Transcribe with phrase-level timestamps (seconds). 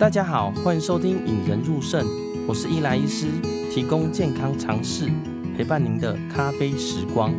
[0.00, 2.02] 大家好，欢迎收听《引人入胜》，
[2.48, 3.26] 我是伊莱医师，
[3.70, 5.10] 提供健康常识，
[5.54, 7.30] 陪伴您的咖啡时光。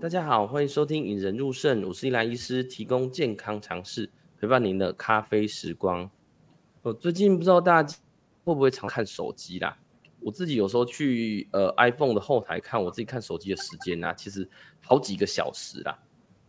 [0.00, 6.10] 大家好，欢迎收听《引人入胜》，我是伊莱医师，提供健康常识，陪伴您的咖啡时光。
[6.82, 7.96] 我最近不知道大家
[8.42, 9.78] 会不会常看手机啦？
[10.18, 15.96] 我自己有时候去呃 iPhone 的后台看我自己看手机的时间啊，其实好几个小时啦。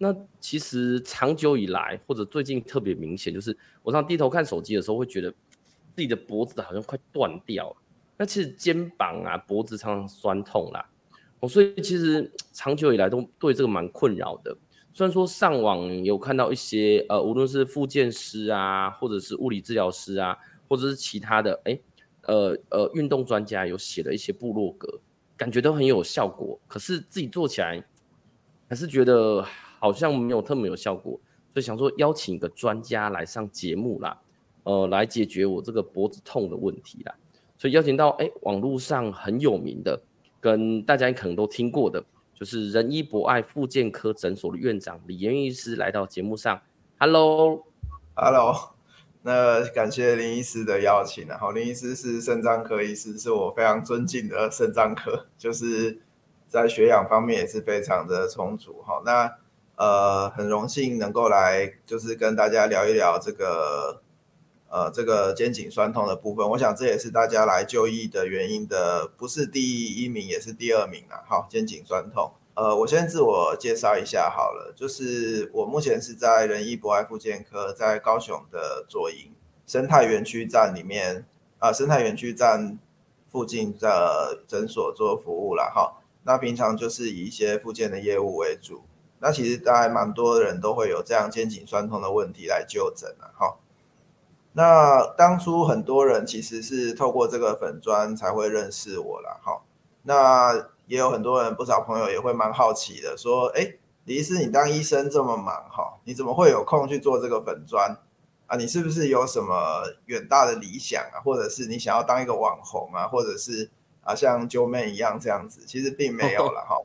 [0.02, 5.30] 那其实长久以来，或者最近特别明显，就是我常低头看手机的时候，会觉得
[5.94, 7.76] 自己的脖子好像快断掉了。
[8.16, 10.90] 那其实肩膀啊、脖子常常酸痛啦。
[11.42, 14.58] 哦，所以其实长久以来都对这个蛮困扰的。
[14.94, 20.38] 虽然说上网有看到一些呃，无论是复健师啊，或者是物理治疗师啊，
[20.70, 21.78] 或者是其他的，哎，
[22.22, 25.02] 呃呃，运动专家有写了一些部落格，
[25.36, 26.58] 感觉都很有效果。
[26.68, 27.84] 可是自己做起来，
[28.70, 29.46] 还是觉得。
[29.80, 31.18] 好像没有特别有效果，
[31.54, 34.20] 所以想说邀请一个专家来上节目啦，
[34.64, 37.16] 呃，来解决我这个脖子痛的问题啦。
[37.58, 40.02] 所以邀请到哎，网络上很有名的，
[40.42, 46.60] 跟大家可能都听过的，就是仁医博爱复健科诊所的院长李延医师来到节目上。
[47.00, 48.54] Hello，Hello，
[49.22, 51.26] 那感谢林医师的邀请。
[51.26, 56.02] 然后林医师是肾脏科医师，是我非常尊敬的肾脏科，就是
[56.50, 58.82] 在血氧方面也是非常的充足。
[58.82, 59.34] 哈，那。
[59.80, 64.02] 呃，很荣幸能够来，就是跟大家聊一聊这个，
[64.68, 66.50] 呃，这个肩颈酸痛的部分。
[66.50, 71.24] 我想这也是大家来就医的原因的，不是第一名，也是第二名啊。
[71.26, 72.34] 好，肩颈酸痛。
[72.56, 79.32] 呃，我先自我介绍一下好了，就是我目前是在仁医博爱复健科，在高雄的左营
[79.66, 81.26] 生态园区站里面，
[81.60, 82.78] 啊、呃，生态园区站
[83.32, 85.72] 附近的诊所做服务了。
[85.74, 88.82] 哈，那平常就是以一些复健的业务为主。
[89.20, 93.58] 那其实大概蛮多人都会有这样肩颈酸痛的问题来就诊了，哈。
[94.54, 99.62] 那当初很多人其实是透过这个粉砖才会认识我了，哈。
[100.04, 107.96] 那也有很多人，不少朋友也会蛮好奇的，说，哎，李医师，你当医生这么忙，哈，你怎么会有空去做这个粉砖
[108.48, 108.58] 啊？
[108.58, 111.22] 你是不是有什么远大的理想啊？
[111.24, 113.08] 或者是你想要当一个网红啊？
[113.08, 113.70] 或者是
[114.04, 115.62] 啊，像九妹一样这样子？
[115.68, 116.76] 其实并没有了，哈。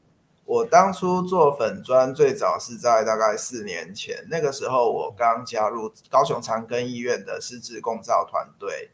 [0.47, 8.91] 我当初做粉砖最早是在大概四年前，那个时候我刚加入高雄长庚医院的失智共照团队。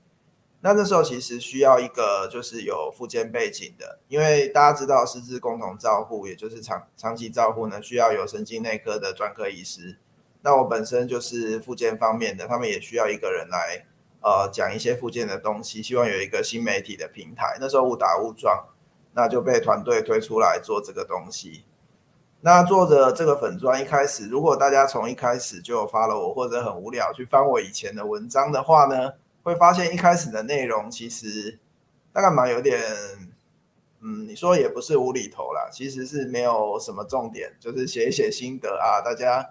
[0.61, 9.99] 那那时候其实需要一个就是有复健背景的，因为大家知道失智共同照护，也就是长长期照护呢，需要有神经内科的专科医师。
[10.43, 13.87] 那我本身就是复健方面的，他们也需要一个人来
[14.23, 17.57] 呃讲一些复健的东西，希望有一个新媒体的平台。
[17.59, 18.67] 那时候误打误撞。
[19.13, 21.65] 那就被团队推出来做这个东西。
[22.43, 29.13] 那做着这个粉砖，一开始如果大家从一开始就 follow 我，或者很无聊去翻我以前的文章的话呢，
[29.43, 31.59] 会发现一开始的内容其实
[32.13, 32.81] 大概蛮有点，
[34.01, 39.51] 嗯，你说也不是无厘头啦，其实是没有什么重点，就是写一写心得啊，大家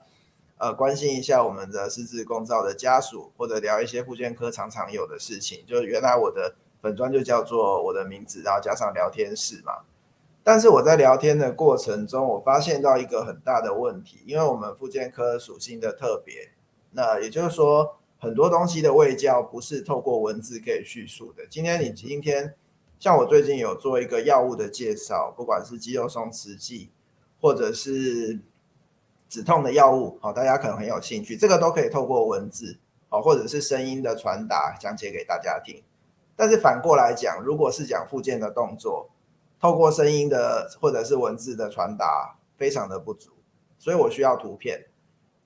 [0.57, 6.55] 呃关心一下我们的失智共照的家属，或者聊一些复健科常常有的事情，就是原来我的。
[6.81, 9.73] 粉专就叫做我的名字，然后加上聊天室嘛。
[10.41, 16.51] 但是我在聊天的过程中，我发现到一个很大的问题，因为我们复健科属性的特别，
[16.91, 21.45] 那也就是说，很多东西的味教不是透过文字可以叙述的。
[21.47, 22.55] 今天你今天
[22.99, 26.89] 像我最近有做一个药物的介绍，不管是肌肉松弛剂，
[27.39, 28.39] 或者是
[29.27, 32.77] 止痛的药物，好，大家可能很有兴趣，这个都可以透过文字，
[33.09, 35.83] 好，或者是声音的传达讲解给大家听。
[36.39, 39.09] 但是反过来讲，如果是讲附件的动作，
[39.59, 43.31] 透过声音的或者是文字的传达，非常的不足，
[43.77, 44.85] 所以我需要图片。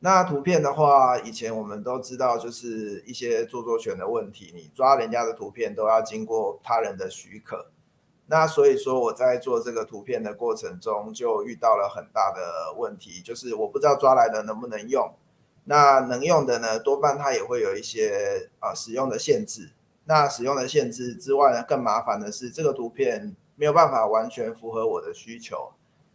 [0.02, 7.72] 那图片的话，以前我们都知道，就是一些著作权的问题，你抓人家的图片都要经过他人的许可。
[8.28, 15.12] 那所以说我在做这个图片的过程中，就遇到了很大的问题，就是我不知道抓来的能不能用。
[15.64, 19.72] 那能用的呢，多半它也会有一些啊使用的限制。
[20.06, 25.72] 那使用的限制之外呢，更麻烦的是这个图片没有办法完全符合我的需求。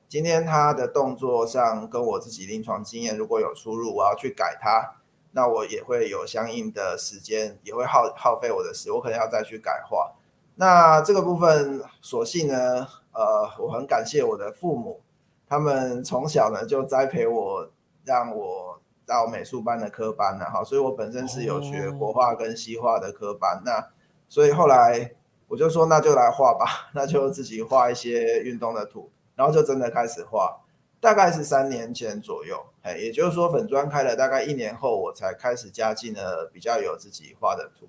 [0.09, 4.97] 今天它的动作上跟我自己临床经验如果有出入，我要去改它，
[5.33, 10.13] 那我也会有相应的时间，也会耗耗费我的时，我可能要再去改画。
[10.57, 15.01] 那这个部分，所幸呢，呃，我很感谢我的父母，
[15.49, 17.71] 他们从小呢就栽培我，
[18.05, 18.81] 让我。
[19.09, 23.89] 到美术班的科班了哈，所以我本身是有学国画跟西画的科班，那
[24.29, 25.15] 所以后来
[25.49, 30.61] 我就说那就来画吧， 那就自己画一些运动的图，然后就真的开始画。
[31.01, 37.89] 大概是三年前左右，哎，也就是说粉砖开了大概一年后，我才开始加进了比较有自己画的图。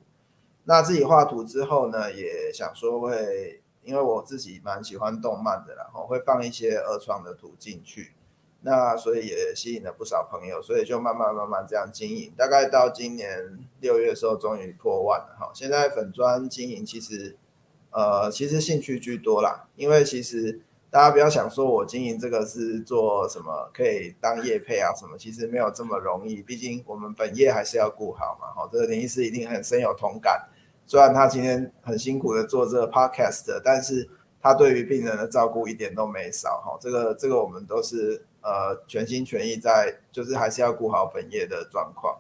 [0.66, 8.14] 那自己画图之后呢，也想说会，因为我自己蛮喜欢动漫的，然后会放一些二创的图进去。
[8.62, 12.32] 那所以也吸引了不少朋友，所以就慢慢慢慢这样经营。
[12.38, 15.52] 大概到今年六月的时候，终于破万了哈。
[15.54, 17.38] 现在粉砖经营其实，
[17.92, 20.62] 呃，其实兴趣居多啦，因为其实。
[20.92, 26.42] 大家不要想说，我经营这个是做什么，可以当业配啊什么，其实没有这么容易。
[26.42, 28.48] 毕竟我们本业还是要顾好嘛。
[28.56, 30.50] 好，这个林医师一定很深有同感。
[30.88, 34.10] 虽然他今天很辛苦的做这个 podcast，但是
[34.42, 36.62] 他对于病人的照顾一点都没少。
[36.66, 42.18] 哈，这个这个我们都是呃全心全意在，就是还是要顾好本业的状况。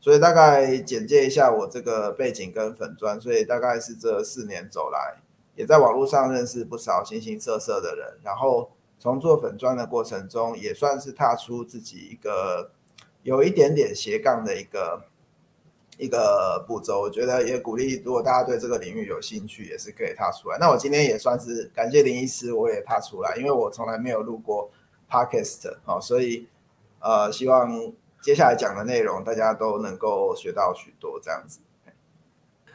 [0.00, 5.16] 所以大概简介一下我这个背景跟粉砖，所以大概是这四年走来。
[5.56, 12.70] 也在网络上认识不少形形色色的人，然后从做粉砖的过程中，也算是踏出自己一个
[13.24, 15.02] 有一点点斜杠的一个
[16.00, 17.00] 一个步骤。
[17.00, 20.58] 我觉得也鼓励，如果大家对这个领域有兴趣，也是可以踏出来。
[20.58, 24.70] 那我今天也算是感谢林医师，我也踏出来，因为我从来没有录过
[25.08, 26.46] Podcast，好，所以
[27.00, 31.60] 呃，希望接下来讲的内容大家都能够学到许多这样子。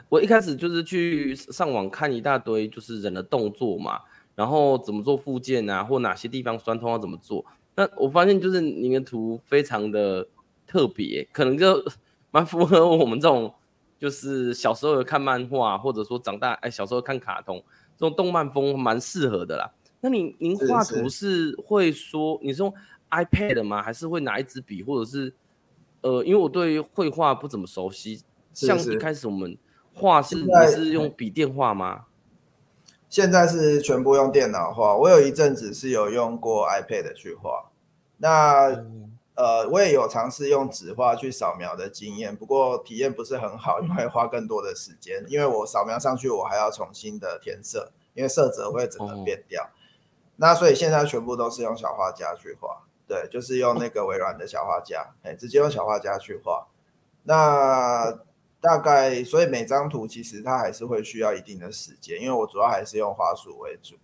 [0.08, 4.02] 我一开始就是去上网看一大堆，就是人的动作嘛，
[4.36, 7.44] 然后怎么做复健啊，或哪些地方酸痛要怎么做。
[7.76, 10.28] 那我发现就是您的图非常的
[10.68, 11.84] 特别，可能就
[12.36, 13.54] 蛮符合我们这种，
[13.98, 17.64] 就是小时候有看漫画，或者说长大哎小时候看卡通
[17.96, 19.72] 这种动漫风，蛮适合的啦。
[20.02, 22.74] 那你您画图是会说你是用
[23.10, 23.82] iPad 吗？
[23.82, 25.34] 还是会拿一支笔，或者是
[26.02, 28.22] 呃，因为我对绘画不怎么熟悉，
[28.52, 29.58] 像一开始我们。
[29.98, 32.08] 画是你是用笔电画吗？
[33.10, 34.94] 现在是全部用电脑画。
[34.94, 37.72] 我有一阵子是有用过 iPad 去画。
[38.18, 45.26] 那、嗯、呃，我也有尝试用纸画去扫描的经验，不过体验不是很好，因为花更多的时间。
[45.28, 49.64] 因为我扫描上去，我还要重新的填色，因为色泽会整个变掉。
[49.64, 49.70] 哦、
[50.38, 52.84] 那所以现在全部都是用小画家去画。
[53.08, 56.68] 对，就是用那个微软的小画家，哎，直接用小画家去画。
[57.24, 58.12] 那
[58.62, 63.96] 大概，所以每张图其实它还是会需要一定的时间，因为我主要还是用花束为主。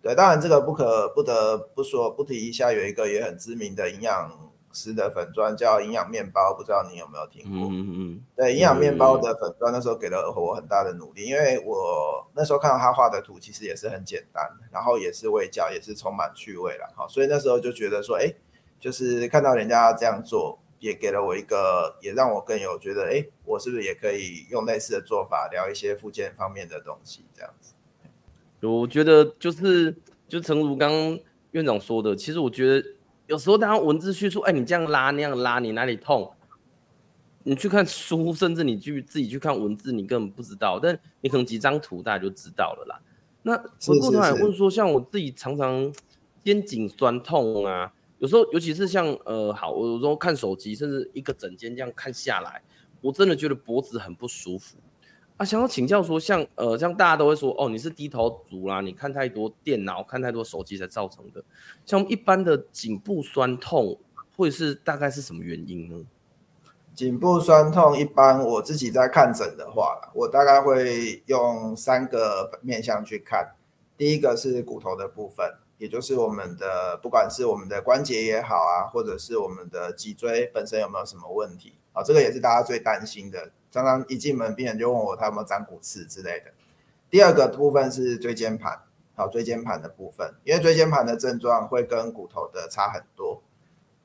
[0.00, 7.68] 对，当然这个不可不得不说不提一下，有一个也很知名的营养师的粉砖叫营养面包，不知道你有没有听过？
[7.70, 8.24] 嗯嗯。
[8.36, 16.92] 对，营养面包的粉砖那时候给了我很大的努力，因为我那时候看到他画的图其实也是很简单，然后也是味教，也是充满趣味了。
[16.94, 18.34] 好，所以那时候就觉得说，哎，
[18.80, 20.58] 就是看到人家这样做。
[20.80, 27.72] 也给了我一个，也让我更有觉得，哎，我是不是也可以用类似的做法聊一些附件方面的东西，这样子。
[28.60, 29.96] 我觉得就是，
[30.28, 31.18] 就诚如刚刚
[31.52, 32.86] 院长说的，其实我觉得
[33.26, 36.30] 有时候大家文字叙述，哎，你这样拉那样拉，你哪里痛？
[37.42, 43.00] 你去看书，甚至你去自己去看文字，你根本不知道，但你可能几张图大家就知道了啦。
[43.42, 45.92] 那回过头来问说，像我自己常常
[46.42, 47.92] 肩颈酸痛啊。
[48.18, 52.62] 有时候，尤其是像呃，好，我有时候看手机，甚至一个整间这样看下来，
[53.02, 54.78] 我真的觉得脖子很不舒服
[55.36, 55.44] 啊。
[55.44, 61.42] 想要请教说，像呃，像大家都会说，哦，你是低头族啦，你看太多电脑，看太多手机才造成的。
[61.84, 63.98] 像一般的颈部酸痛，
[64.36, 66.04] 会是大概是什么原因呢？
[66.94, 73.54] 颈部酸痛，一般我自己在看诊的话，我大概会用三个面向去看。
[73.96, 75.54] 第一个是骨头的部分。
[75.76, 83.50] 也就是我们的，不管是我们的关节也好啊，或者是我们的脊椎本身有没有什么问题啊，这个也是大家最担心的。
[83.70, 86.52] 常常一进门，病人就问我他有没有长骨刺之类的。
[87.08, 88.78] 第二个部分是椎间盘，
[89.14, 93.42] 好，椎间盘的部分，因为椎间盘的症状会跟骨头的差很多。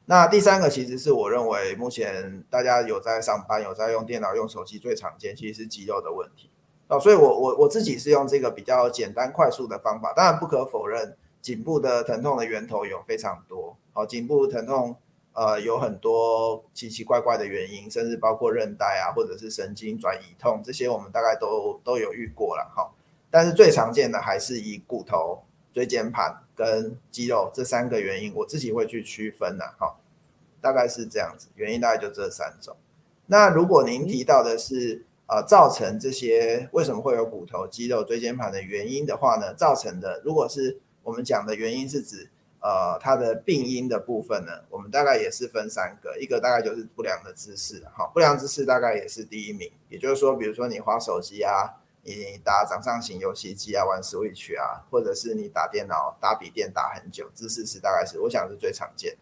[0.05, 6.49] 那第三个其实是我认为目前大家有在上班、有在用电脑、用手机最常见，其实是肌肉的问题。
[6.87, 11.17] 哦，所以我我我自己是用这个比较简单快速的方法，当然不可否认。
[11.41, 14.97] 颈部的疼痛的源头有非常多，好，颈部疼痛，
[15.39, 22.91] 呃，有很多奇奇怪怪的原因，甚至包括韧带啊，或者是神经转移痛，这些我们大概都都有遇过了，哈。
[23.31, 25.41] 但是最常见的还是以骨头、
[25.73, 29.95] 椎间盘跟肌肉这三个原因，我自己会去区分的，哈，
[30.59, 32.75] 大概是这样子，原因大概就这三种。
[33.27, 39.53] 那如果您提到的是，呃，造成这些为什么会有骨头、肌肉、椎间盘的原因的话呢？
[39.53, 42.29] 造成的如果是我们讲的原因是指，
[42.61, 59.15] 呃，它的病因的部分呢，我们大概也是分三个，一个大概就是不良的姿势，哈，不良姿势大概也是第一名，也就是说，比如说你滑手机啊，你打掌上型游戏机啊，玩 Switch 啊，或者是你打电脑打笔电打很久，姿势是大概是我想是最常见。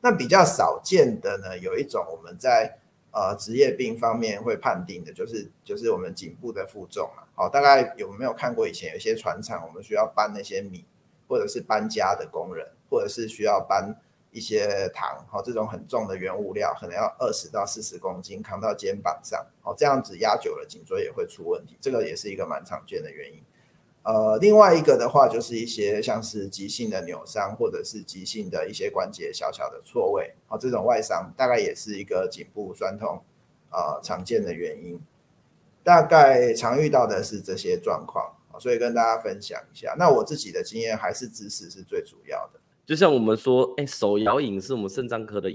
[0.00, 2.78] 那比较少见的呢，有一种我们在
[3.10, 7.26] 呃职业病方面会判定的，就是就是我们颈部的负重啊。
[7.34, 10.84] 好，大概有没有看过以前有些船厂，我们需要搬那些米，
[11.26, 13.94] 或者是搬家的工人，或者是需要搬。
[14.30, 23.42] 一些糖，好，这种很重的原物料，可能要二十到四十公斤扛到肩膀上，好，这样子压久了颈椎也会出问题，这个也是一个蛮常见的原因。
[24.02, 33.22] 呃，另外一个的话，就是一些像是急性的扭伤，或者是急性的一些关节小小的错位，好，这种外伤大概也是一个颈部酸痛
[33.70, 35.00] 呃常见的原因。
[35.82, 38.30] 大概常遇到的是这些状况，
[38.60, 39.96] 所以跟大家分享一下。
[39.98, 42.57] 那我自己的经验还是姿势是最主要的。
[42.88, 45.52] 就像我们说，哎、欸，手摇饮是我们肾脏科的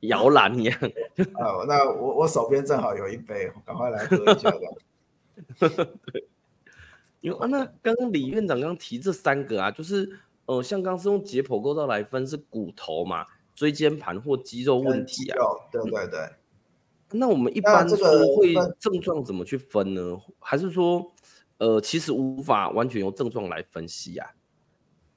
[0.00, 0.74] 摇篮一样。
[1.36, 4.72] 啊，那我我手边正好有一杯，赶快来喝一下这样。
[6.06, 6.26] 对，
[7.20, 15.36] 因为啊，那刚刚李院长刚提这三个啊，就是呃，像刚刚是用解剖构造来分，是骨头嘛、椎间盘或肌肉问题啊。
[15.70, 16.20] 对对对。
[17.10, 17.98] 那我们一般说
[18.38, 20.18] 会症状怎么去分呢？
[20.38, 21.12] 还是说，
[21.58, 24.26] 呃，其实无法完全用症状来分析啊？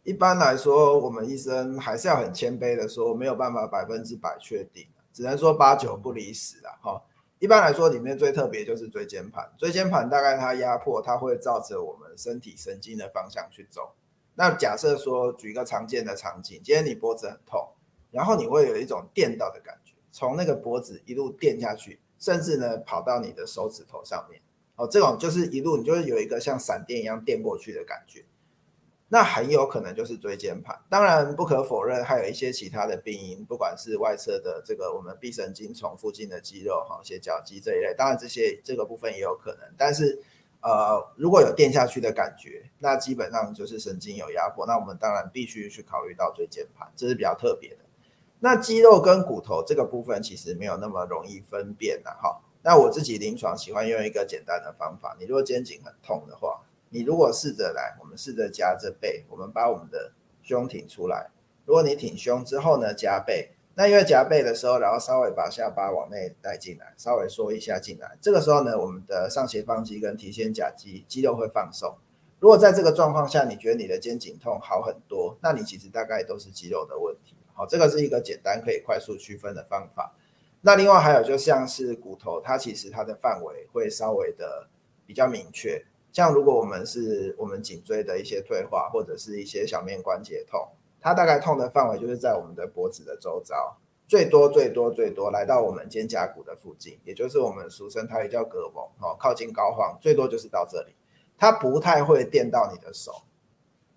[0.05, 6.77] 一般来说，我们医生还是要很谦卑的说，没有办法百分之百确定，只能说八九不离十啦。
[6.79, 7.01] 哈，
[7.39, 13.95] 一般来说，里面最特别就是椎间盘，椎间盘大概它压迫，它会照着我们身体神经的方向去走。
[14.35, 17.67] 那假设说，举一个常见的场景，今天你脖子很痛，
[18.11, 24.39] 然后你会有一种电到的感觉，从那个脖子一路电下去，甚至呢跑到你的手指头上面。
[24.75, 28.23] 哦，这种就是一路，你就会有一个像闪电一样电过去的感觉。
[29.15, 39.61] 那很有可能就是椎间盘，当然不可否认还有一些其他的病因，不管是外侧的这个我们臂神经丛附近的肌肉哈，斜角肌这一类，当然这些这个部分也有可能。
[39.77, 40.21] 但是
[40.59, 47.85] 呃，如果有垫下去的感觉，那基本上就是神经有压迫，那我们当然必须去考虑到椎间盘，这是比较特别的。
[48.41, 52.41] 那肌肉跟骨头这个部分其实没有那么容易分辨的哈。
[52.61, 56.59] 那我自己临床喜欢用一个简单的方法，你如果肩颈很痛的话。
[56.95, 61.29] 你如果试着来，我们试着夹着背，我们把我们的胸挺出来。
[61.65, 68.17] 如果你挺胸之后呢，夹背，那因为夹背的时候，然后稍微把下巴往内带进来，稍微缩一下进来。
[68.21, 71.97] 这个时候呢，我们的上斜方肌跟提肩胛肌肌肉会放松。
[72.39, 77.35] 如果在这个状况下，你觉得你的肩颈痛好很多，那你其实大概都是肌肉的问题。
[77.53, 80.15] 好，这个是一个简单可以快速区分的方法。
[80.61, 84.69] 那另外还有就像是骨头，它其实它的范围会稍微的
[85.05, 85.83] 比较明确。
[86.15, 90.65] 像如果我们是我们颈椎的一些退化，或者是一些小面关节痛，
[91.01, 93.75] 它大概痛的范围就是在我们的脖子的周遭，
[94.07, 100.95] 最多最多最多来到我们肩胛骨的附近，也就是我们俗称它也叫膈膜，哦，靠近膏肓，最多就是到这里，
[101.37, 103.11] 它不太会电到你的手。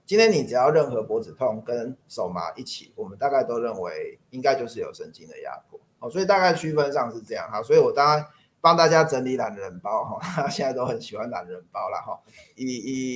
[0.05, 8.27] 今天你只要任何脖子痛跟手麻一起，我们大概都认为应该就是有神经的压迫，哦，所以大概区分上是这样哈，所以我当然。
[8.61, 12.21] 帮大家整理懒人包哈， 现在都很喜欢懒人包了哈。
[12.57, 12.65] 以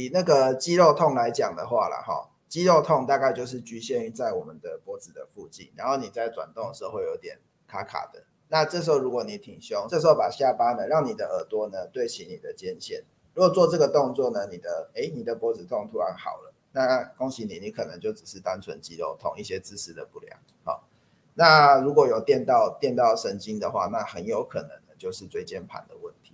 [0.07, 8.23] 以那个肌肉痛来讲的话了哈，肌肉痛大概就是局限于在我们的脖子的附近，然后你在转动的时候会有点卡卡的。
[8.49, 13.03] 那这时候如果你挺胸，这时候把下巴呢，让你的耳朵呢对齐你的肩线。
[13.35, 20.39] 如果做这个动作呢，你的哎你的脖子痛突然好了，那恭喜你，你可能就只是单纯肌肉痛，一些姿势的不良。
[20.65, 20.87] 好，
[21.35, 24.71] 那如果有电到电到神经的话，那很有可能。
[25.03, 26.33] 就是椎间盘的问题，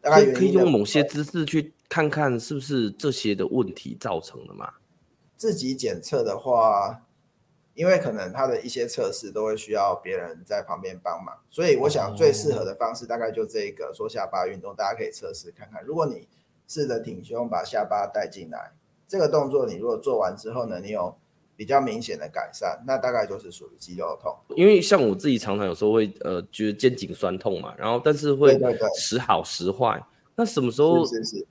[0.00, 4.72] 大概可以用某些姿势去看看是不是这些的问题造成的嘛？
[5.36, 7.02] 自己检测的话，
[7.74, 15.84] 因为可能他的一些测试都会需要别人在旁边帮忙，所以我想最适合的方式大概就这个缩下巴运动，大家可以测试看看。
[15.84, 16.26] 如果你
[16.66, 18.72] 试着挺胸，把下巴带进来，
[19.06, 21.14] 这个动作你如果做完之后呢，你有。
[21.62, 24.36] 比较明显的改善，那大概就是属于肌肉痛。
[24.56, 28.58] 因为像我自己常常有时候会呃觉得肩颈酸痛嘛，然后但是会
[28.98, 30.04] 时好时坏。
[30.34, 31.46] 那什么时候是是是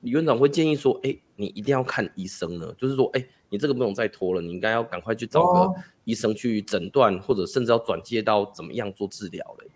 [0.00, 2.74] 李院长会建议说，哎、欸，你一定要看医生呢？
[2.76, 9.70] 就是说，哎、欸，你这个不用再拖了，你应该要赶快去找个医生去诊断，哦，或者甚至要转介到怎么样做治疗嘞？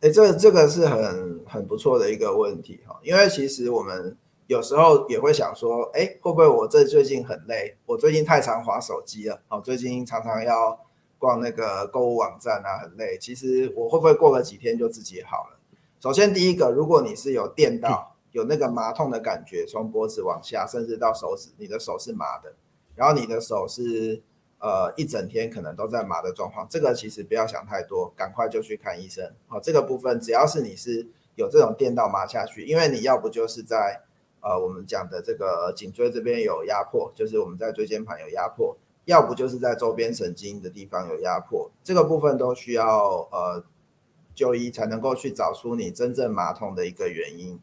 [0.00, 4.16] 哎、欸，这个、这个是很很不错的一个问题哈，因为其实我们。
[4.46, 7.76] 有时候也会想说，哎，会不会我这最近很累？
[7.86, 10.78] 我最近太常划手机了，哦，最近常常要
[11.18, 13.16] 逛那个购物网站啊，很累。
[13.18, 15.58] 其实我会不会过个几天就自己好了？
[15.98, 22.52] 首先第一个，如果你是有电到，有那个麻痛的感觉，从脖子往下，甚至到手指，你的手是麻的，
[22.94, 24.22] 然后你的手是
[24.58, 29.32] 呃一整天可能都在麻的状况，这个其实不要想太多，赶快就去看医生。
[29.46, 34.02] 好，这个部分只要是你是有这种电到麻下去，因为你要不就是在
[34.44, 43.64] 呃我们讲的这个颈椎这边有压迫，就是我们在椎间盘有压迫，要不就是在周边神经的地方有压迫，这个部分都需要呃
[44.34, 47.58] 就医才能够去找出你真正麻痛的一个原因。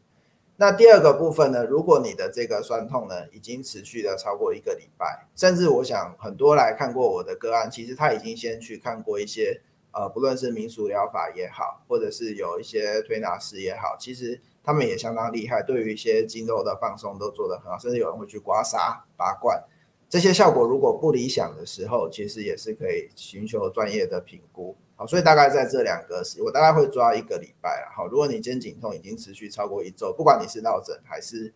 [0.56, 9.60] 那第二个部分呢，如果你的这个酸痛呢已经持续了超过一个礼拜，甚至我想很多来看过我的个案，其实他已经先去看过一些
[9.92, 19.62] 呃，不论是民俗疗法也好，或者是有一些推拿师也好，其实他们也相当厉害，对于一些肌肉的放松都做得很好，甚至有人会去刮痧、拔罐，
[20.08, 24.76] 这些效果如果不理想的时候，其实也是可以寻求专业的评估。
[24.94, 27.92] 好所以大概在这两个时，我大概会抓一个礼拜了。
[27.96, 31.52] 好，如果你肩颈痛已经持续超过一周，不管你是落枕还是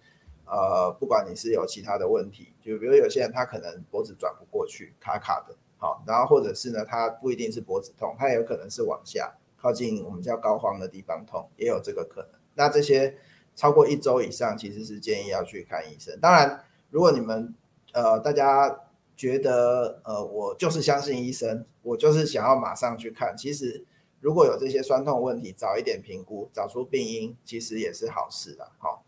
[0.47, 12.36] 呃，不管你是有其他的问题，就比如有些人他可能脖子转不过去，卡卡的，好，然后或者是呢，他不一定是脖子痛，他也有可能是往下靠近我们叫膏肓的地方痛，也有这个可能。
[12.57, 13.17] 那这些
[13.55, 16.19] 超过一周以上，其实是建议要去看医生。
[16.21, 17.55] 当然，如果你们
[17.93, 18.81] 呃大家。
[19.19, 23.35] 觉得呃，我就是相信医生，我就是想要马上去看。
[23.35, 23.83] 其实
[24.21, 28.73] 如果有这些酸痛问题，早一点评估，找出病因，其实也是好事的。
[28.77, 29.07] 好，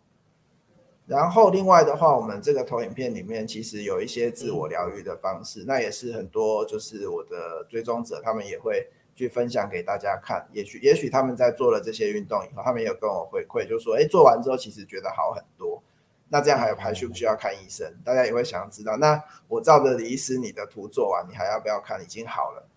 [1.06, 8.88] 然后另外的话，我们这个投影片里面其实有一些自我疗愈的方式，那也是很多就是我的追踪者，他们也会
[9.18, 10.48] 去分享给大家看。
[10.52, 15.82] 也许也许他们在做了这些运动以后，他们也有跟我回馈，就说，哎，做完之后其实觉得好很多。
[16.28, 17.92] 那这样还有排需不需要看医生？
[18.04, 18.96] 大家也会想要知道。
[18.98, 22.00] 那我照着李医师你的图做完，你还要不要看？
[22.00, 22.68] 已经好了。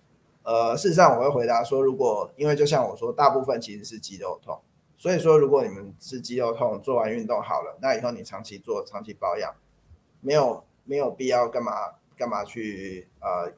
[0.44, 4.60] 呃，事实上我会回答说，如果因为就像我说，大部分其实是肌肉痛，
[4.98, 9.54] 所以说如果你们是肌肉痛，做完运动好了，那以后你长期做、长期保养，
[10.22, 11.74] 没有没有必要干嘛
[12.18, 13.52] 干嘛去呃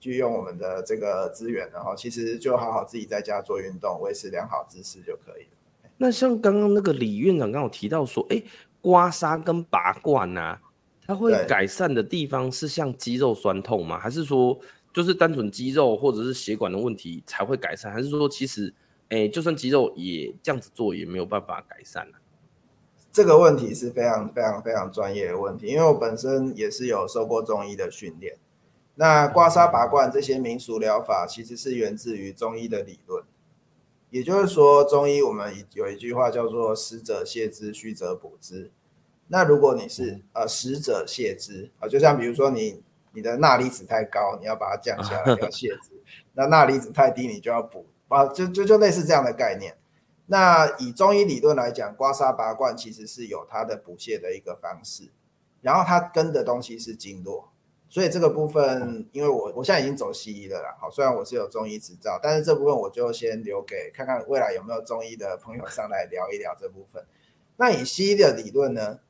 [0.00, 5.90] 去用我们的这个资源，然后其实就好好自己在家做运动，维持良好姿势就可以了。
[5.96, 8.42] 那像刚刚那个李院长刚好提到说，哎。
[8.80, 10.60] 刮痧跟拔罐呐、啊，
[11.04, 13.98] 它会改善的地方是像肌肉酸痛吗？
[13.98, 14.56] 还是说
[14.94, 17.92] 就是单纯肌肉或者是血管的问题才会改善？
[17.92, 18.72] 还是说其实，
[19.08, 22.22] 哎、欸，就算肌肉也这样子做也没有办法改善呢、啊？
[23.12, 28.36] 这个问题是非常非常非常专业的问题，因为我本身也是有受过中医的训练。
[29.00, 33.22] 那刮痧拔罐这些民俗疗法其实是源自于中医的理论。
[34.10, 38.72] 也就是说，中医我们有一句话叫做“实者泻之，虚者补之”。
[39.28, 42.82] 那如果你是呃实者泻之啊，就像比如说你
[43.12, 45.92] 你的钠离子太高，你要把它降下来，要泻之；
[46.34, 49.76] 那钠离子太低，你就要补啊，就就就类似这样的概念。
[50.26, 55.08] 那以中医理论来讲，刮痧拔罐其实是有它的补泻的一个方式，
[55.60, 57.52] 然后它跟的东西是经络。
[57.90, 67.02] 所以这个部分，因为我我现在已经走西医了啦，好，虽然我是有中医执照，但是这部分我就先留给看看未来有没有中医的朋友上来聊一聊这部分。
[67.56, 69.00] 那以西医的理论呢，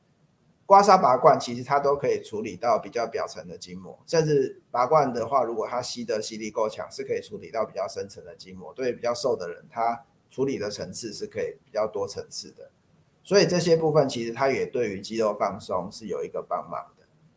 [0.65, 8.73] 刮痧拔罐其实它都可以处理到比较表层的筋膜，甚至拔罐的话，如果它吸的吸力够强，是可以处理到比较深层的筋膜。
[8.73, 12.71] 对于比较瘦的人，他处理的层次是可以比较多层次的。
[13.23, 16.85] 所以这些部分其实它也对于肌肉放松是有一个帮忙。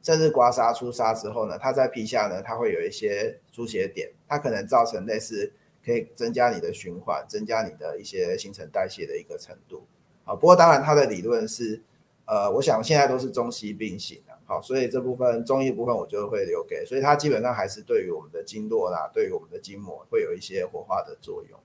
[0.03, 5.53] 甚至刮痧出痧之后呢，它在皮下呢，它会有一些出血点，它可能造成类似
[5.85, 9.87] 可以增加你的循环，增加你的一些新陈代谢的一个程度。
[10.25, 11.81] 好，不过当然它的理论是，
[12.27, 21.57] 呃，我想现在都是中西并行的，好，所以这部分中医部分我就会留给，所以它基本上还是对于我们的经络啦，对于我们的筋膜会有一些活化的作用。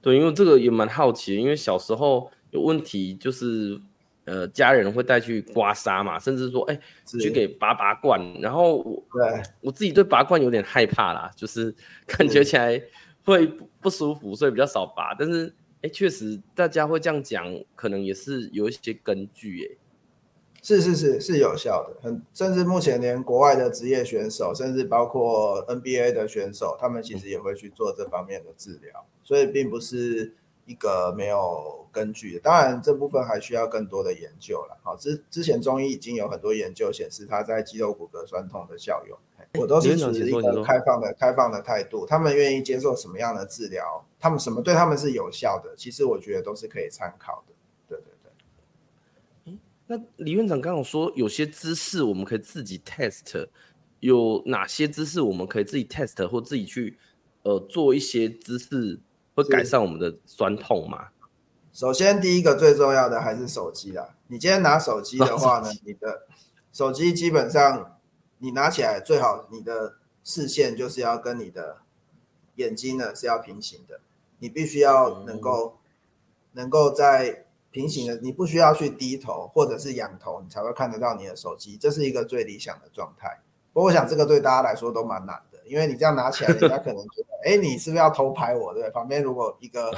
[0.00, 3.82] 对，因为这个也蛮好奇，因为小时候有问题就是。
[4.26, 8.18] 呃，家人会带去刮痧嘛，甚至说，哎、欸，去给拔拔罐。
[8.40, 11.74] 然后我，对，我自己对拔罐有点害怕啦，就是
[12.08, 12.80] 感觉起来
[13.24, 13.46] 会
[13.80, 15.14] 不舒服，所以比较少拔。
[15.18, 15.48] 但是，
[15.82, 19.66] 哎、欸，确实大家会这样讲，可能也是有一些根据、欸。
[19.66, 19.78] 哎，
[20.62, 30.32] 是是是是有效的，很甚至目前连国外的职业选手，甚至包括 NBA 的选手，他们其实也会去做这方面的治疗，嗯、所以并不是。
[30.66, 34.78] 一个没有根据的，当然这部分还需要更多的研究了。
[34.82, 39.18] 好，之之前中医已经有很多研究显示它在肌肉骨骼酸痛的效用。
[39.60, 47.54] 我都是持一个开放的开放的态度，他们愿意接受什么样的治疗，他们什么对他们是有效的，其实我觉得都是可以参考的。
[47.86, 48.32] 对对对。
[49.44, 53.46] 嗯那李院长刚刚说有些姿势我们可以自己 test，
[54.00, 56.98] 有哪些姿势我们可以自己 test 或自己去
[57.42, 58.98] 呃做一些姿势？
[59.34, 61.08] 会改善我们的酸痛吗？
[61.72, 64.14] 首先，第一个最重要的还是手机啦。
[64.28, 66.22] 你今天拿手机的话呢， 你的
[66.72, 67.98] 手机基本上
[68.38, 71.78] 你拿起来最好，你的视线就是要跟你的
[72.56, 74.00] 眼睛呢是要平行的。
[74.38, 75.78] 你必须要能够
[76.52, 83.40] 能够在平行的，你不需要去低头或者是仰头，你才会看得到你的手机，这是一个最理想的状态。
[83.72, 88.72] 不过我想这个对大家来说都蛮难的，因为你这样拿起来，人家可能觉得，哎，你是不是要偷拍我？
[88.74, 89.90] 对，旁边如果一个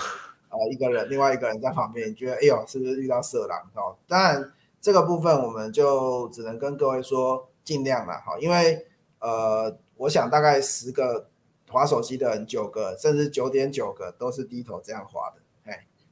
[0.49, 3.59] 呃一个人，另外一个人在旁边，你觉得，哎呦，是不是遇到色狼？
[3.75, 8.87] 哦，当然这个部分我们就只能跟各位说，尽量了哈，因为
[9.21, 11.29] 呃，我想大概十个
[11.71, 15.43] 滑手机的人，九个甚至九点九个都是低头这样滑的。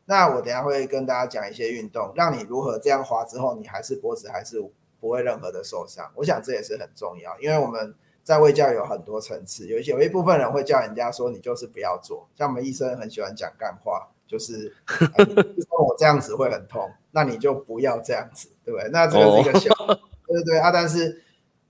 [0.06, 4.62] 那我等下会跟大家讲一些运动，让你如何这样滑之后，你还是脖子还是
[5.00, 6.12] 不会任何的受伤。
[6.14, 18.88] 我想这也是很重要，因为我们在卫教有很多层次，有一些有一部分人会叫人家说你就是不要做，像我们医生很喜欢讲干话，就是说我这样子会很痛， 那你就不要这样子，对不对？
[18.90, 19.72] 那这个是一个小，
[20.26, 21.22] 对对对啊，但是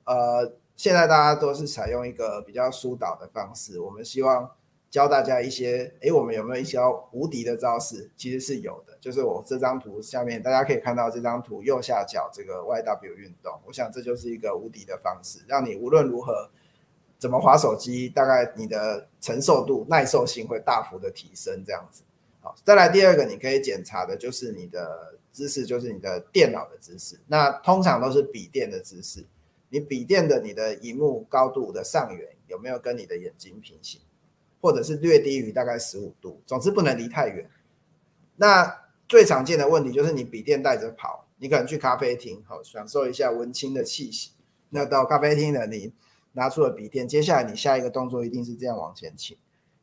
[0.04, 4.50] 呃，现在大家都是采用一个比较疏导的方式，我们希望。
[4.94, 6.78] 教大家一些，哎，我们有没有一些
[7.10, 8.08] 无敌的招式？
[8.16, 16.48] 其实是有的，就是我这张图下面大家可以看到这张图右下角这个 YW 运动，我想这就是一个无敌的方式，让你无论如何
[17.18, 22.04] 怎么滑手机，大概你的承受度、耐受性会大幅的提升，这样子。
[22.40, 27.18] 好，再来第二个，你可以检查的就是你的姿势，就是你的电脑的姿势。
[27.26, 29.26] 那通常都是笔电的姿势，
[29.70, 34.00] 你笔电的你的荧幕高度的上缘有没有跟你的眼睛平行？
[34.64, 37.46] 或者是略低于大概十五度，总之不能离太远。
[38.36, 44.30] 那最常见的问题就是你笔电带着跑，你可能去咖啡厅，好享受一下文青的气息。
[44.70, 45.92] 那到咖啡厅呢，你
[46.32, 49.36] 拿出了笔电，接下来你下一个动作一定是这样往前倾，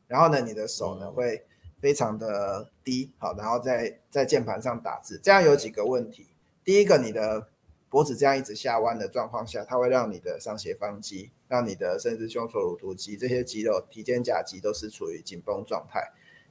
[0.08, 1.44] 然后呢，你的手呢会
[1.80, 5.16] 非常的低，好，然后在在键盘上打字。
[5.22, 6.26] 这样有几个问题，
[6.64, 7.46] 第一个，你的
[7.92, 11.30] 脖子这样一直下弯的状况下，它会让你的上斜方肌。
[11.46, 16.02] 让你的甚至胸锁乳突肌这些肌肉、提肩胛肌都是处于紧绷状态。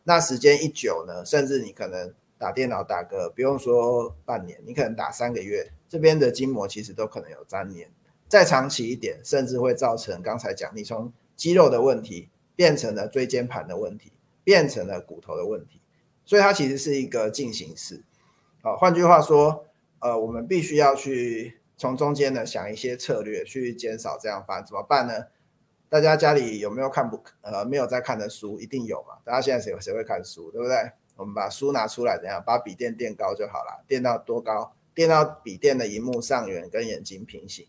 [0.03, 7.89] 那时间一久呢，甚至你可能打电脑打个不用说半年，你可能打三个月，这边的筋膜其实都可能有粘连。
[8.29, 14.11] 再长期一点，甚至会造成刚才讲你从肌肉的问题变成了椎间盘的问题，
[14.43, 15.81] 变成了骨头的问题。
[16.25, 18.03] 所以它其实是一个进行式。
[18.61, 19.65] 好，换句话说，
[20.01, 21.57] 呃，我们必须要去。
[21.77, 25.13] 从中间呢，想一些策略去减少这样发生，怎么办呢？
[25.89, 28.59] 大家家里有没有看不呃没有在看的书？
[28.59, 29.15] 一定有嘛？
[29.23, 30.91] 大家现在谁谁会看书，对不对？
[31.15, 34.75] 我们把书拿出来，怎样把笔电垫高就好了，垫到多高？
[34.93, 37.67] 垫到笔电的荧幕上缘跟眼睛平行。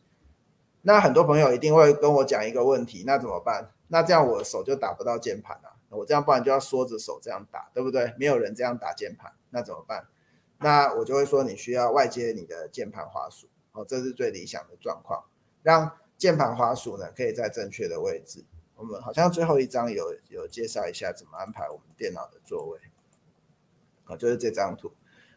[0.82, 3.70] 那很多朋友一定会跟我讲一个问题，那怎么办？
[3.88, 8.12] 那这样我手就打不到键盘了，我这样不然就要缩着手这样打，对不对？
[8.18, 10.06] 没有人这样打键盘，那怎么办？
[10.62, 13.48] 那我就会说你需要外接你的键盘滑鼠。
[13.72, 15.24] 哦，这是最理想的状况，
[15.62, 18.44] 让键盘滑鼠呢可以在正确的位置。
[18.76, 22.78] 我们好像最后一张有有介绍一下怎么安排我们电脑的座位。
[24.04, 24.92] 好，就是这张图，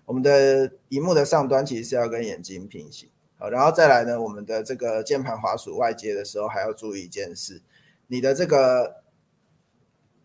[0.05, 3.09] 我们的荧幕的上端其实是要跟眼睛平行。
[3.37, 7.61] 好，然后再来呢，我们的这个键盘滑鼠外接的时候还要注意一件事，
[8.07, 9.03] 你的这个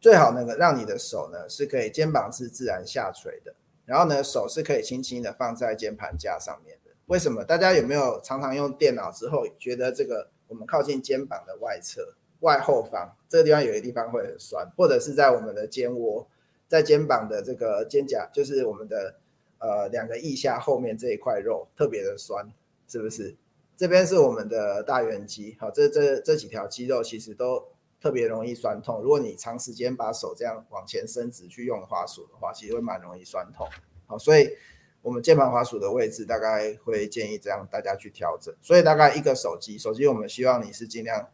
[0.01, 3.55] 最好那个让你的手呢是可以肩膀是自然下垂的，
[3.91, 6.93] 然后呢手是可以轻轻的放在键盘架上面的。
[7.07, 7.43] 为什么？
[7.43, 16.25] 大家有没有常常用电脑之后觉得这个我们靠近肩膀的外侧外后方这个地方有一个地方会很酸，或者是在我们的肩窝，
[16.69, 19.17] 在肩膀的这个肩胛，就是我们的
[19.59, 22.47] 呃两个腋下后面这一块肉特别的酸，
[22.87, 23.35] 是不是？
[23.77, 27.67] 这边是我们的大圆肌，好，这这这几条肌肉其实都
[28.01, 29.03] 特别容易酸痛。
[29.03, 33.69] 如果你长时间把手这样往前伸直去用滑鼠的话，其实会蛮容易酸痛。
[34.07, 34.57] 好，所以。
[35.03, 41.27] 我们键盘滑鼠的位置大概会建议这样大家去调整，所以大概一个手机，手机我们希望你是尽量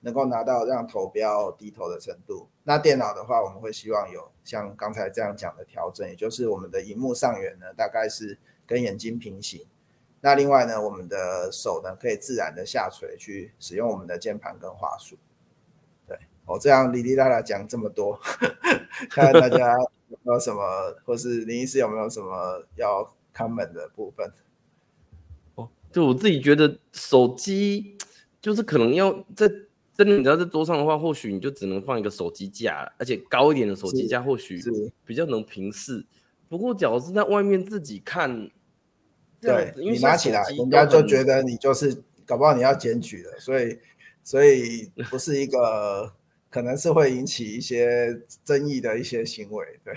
[0.00, 2.48] 能够拿到让头不要低头的程度。
[2.64, 9.64] 那电脑的话，我们会希望有像刚才这样讲的调整，也就是我们的荧幕上缘呢，大概是跟眼睛平行。
[10.20, 15.16] 那另外呢，我们的手呢可以自然的下垂去使用我们的键盘跟滑鼠。
[16.46, 18.18] 对，我这样哩哩啦啦讲这么多，
[19.10, 19.74] 看看大家。
[20.12, 20.60] 有没有什么，
[21.06, 24.30] 或是林医师有没有什么要 comment 的部分？
[25.54, 27.96] 哦，就我自己觉得手机
[28.38, 29.48] 就是可能要在
[29.96, 34.62] 真的你要在桌上的话，或许你就只能放一个手机架，而且高一点的手机架或许
[35.06, 36.04] 比较能平视。
[36.50, 38.50] 不过，假如是在外面自己看，
[39.40, 43.78] 对，你拿起来，人家就觉得你就是搞不好你要检举的，所以
[44.22, 46.12] 所以不是一个。
[46.52, 49.94] 可能是会引起一些争议的一些行为，对。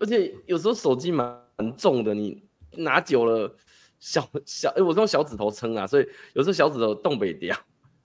[0.00, 1.40] 而且有时候手机蛮
[1.78, 3.56] 重的，你拿久了，
[4.00, 7.56] 小小哎，我用小指头撑啊，所以有时候小指头动不掉，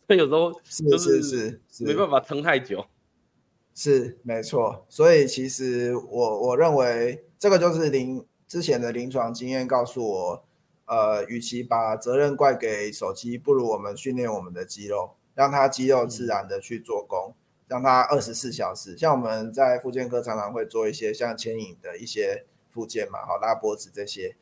[0.07, 0.51] 所以有时候
[0.89, 2.85] 就是是是没办法撑太久。
[3.77, 10.45] 是没错，所以其实我我认为这个就是临之前的临床经验告诉我，
[10.85, 17.35] 呃，与其把责任怪给手机，不如我们训练我们的肌肉，让它肌肉自然的去做工，
[17.67, 18.97] 让它二十四小时。
[18.97, 24.35] 像我们在复健科常常会做一些像牵引的一些复健嘛，好，拉脖子这些，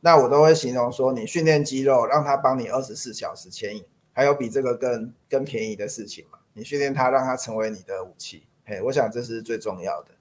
[0.00, 6.38] 那我都会形容说，你训练肌肉，让它帮你二十四小时牵引，还有比这个更更便宜的事情吗？
[6.52, 10.14] 你训练它，让它成为你的武器，嘿，我想这是最重要的。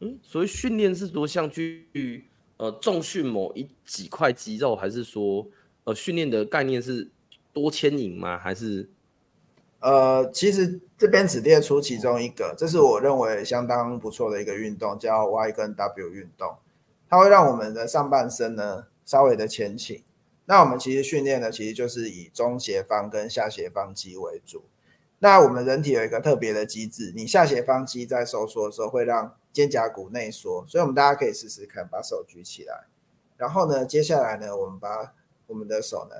[0.00, 5.44] 嗯，所以训练是多像去呃重训某一几块肌肉，还是说
[5.84, 7.10] 呃训练的概念是
[7.52, 8.38] 多牵引吗？
[8.38, 8.88] 还是
[9.80, 16.56] 呃，其实这边只列出其中一个，这是我认为相当不错的一个运动，叫 Y 跟 W 运动，
[17.08, 20.02] 它会让我们的上半身呢稍微的前倾。
[20.46, 24.64] 那我们其实训练呢其实就是以中斜方跟下斜方肌为主。
[25.20, 32.86] 那我们人体有一个特别的机制，你下斜方肌在收缩的时候会让肩胛骨内缩，所以我们大家可以试试看，把手举起来，
[33.36, 35.12] 然后呢，接下来呢，我们把
[35.46, 36.16] 我们的手呢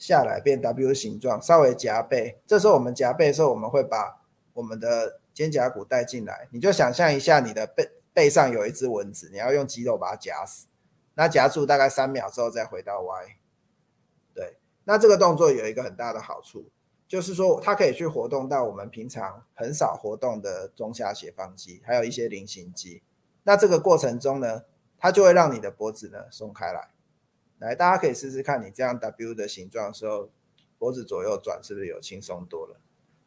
[0.00, 2.40] 下来变 W 形状，稍微夹背。
[2.46, 4.22] 这时候我们夹背的时候，我们会把
[4.54, 6.48] 我们的肩胛骨带进来。
[6.50, 10.66] 你就想象一下，你的背背上有一只蚊子，你要用肌肉把它夹死。
[11.14, 13.36] 那夹住大概三秒之后再回到 Y。
[14.34, 16.70] 对，那这个动作有一个很大的好处。
[17.06, 23.02] 就是说，它可以去活动到我们平常很少活动的中下斜方肌，还有一些菱形肌。
[23.42, 24.62] 那这个过程中呢，
[24.96, 26.89] 它就会让你的脖子呢松开来。
[27.60, 30.30] 来，大家可以试试看，你这样 W 的形状的时候，
[30.78, 32.80] 脖子左右转是不是有轻松多了？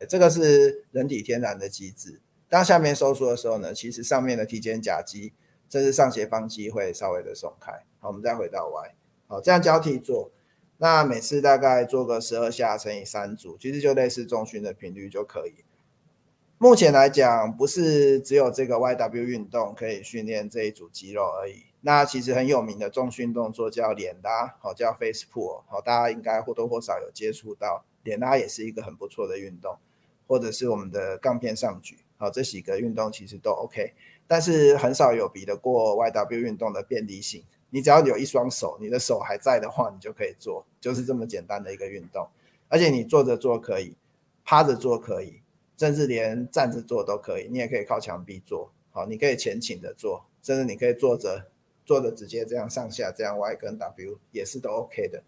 [0.10, 2.19] 这个是人体天然的机制。
[2.50, 5.34] 当下面收缩的时候呢，其实上面的提肩胛肌，
[5.69, 7.72] 这是上斜方肌会稍微的松开。
[8.00, 8.96] 好，我们再回到 Y，
[9.28, 10.32] 好，这样交替做。
[10.78, 15.63] 那每次大概做个十二下乘以三组，其实就类似重训的频率就可以。
[16.58, 21.65] 目前来讲，不是只有这个 YW 运动可以训练这一组肌肉而已。
[21.86, 27.84] 那其实很有名的重训动作叫脸拉，好叫 face pull，好大家应该或多或少有接触到。
[28.04, 29.78] 脸拉也是一个很不错的运动，
[30.28, 33.93] 或者是我们的杠片上举，好这几个运动其实都 OK，
[34.28, 37.43] 但是很少有比得过 YW 运动的便利性。
[37.69, 42.28] 你只要有一双手，你的手还在的话，你就可以做，就是这么简单的一个运动。
[42.69, 43.96] 而且你坐着做可以，
[44.46, 45.41] 趴着做可以，
[45.78, 47.48] 甚至连站着做都可以。
[47.50, 51.48] 你也可以靠墙壁做，好，你可以前倾着做，甚至你可以坐着，
[51.86, 55.24] 坐着直接这样上下这样 Y 跟 W 也是都 OK 的。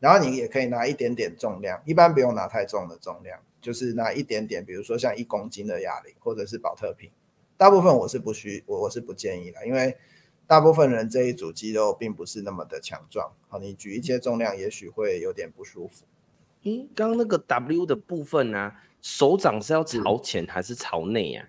[0.00, 7.10] 然后你也可以拿一点点重量，一般不用拿太重的重量，就是拿一点点，比如说像一公斤的哑铃或者是保特瓶。
[7.56, 9.96] 大部分我是不需，我我是不建议的，因为。
[10.46, 16.04] 大部分人这一组肌肉并不是那么的强壮，好，你举一些重量也许会有点不舒服。
[16.64, 21.48] 嗯，刚刚那个 W 的部分呢、啊，手掌是要朝前还是朝内呀、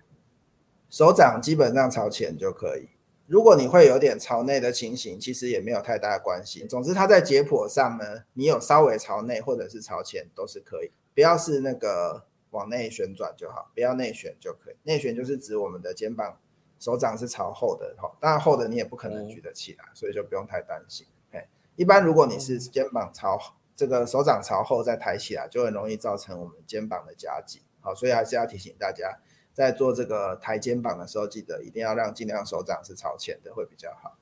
[0.88, 2.88] 手掌基本上朝前就可以。
[3.26, 6.64] 如果你会有点朝内的情形，其实也没有太大的关系。
[6.66, 14.76] 总之，它在解剖上呢，你有稍微朝内或者是朝前都是可以，不要是那个往内旋转就好，不要内旋就可以。
[14.82, 16.38] 内旋就是指我们的肩膀。
[16.78, 21.06] 手掌是朝后的，哈，当然后的你也不可能举得起来，嗯、所以就不用太担心。
[21.32, 21.42] 嘿，
[21.74, 23.38] 一般如果你是肩膀朝
[23.74, 27.62] 这个手掌朝后再抬起来，就很容易造成我们肩膀的夹紧。
[27.80, 29.18] 好，所以还是要提醒大家，
[29.56, 34.18] 在做这个抬肩膀的时候，记得一定要让尽量手掌是朝前的，会比较好。